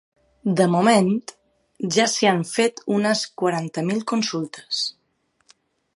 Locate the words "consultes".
4.15-4.85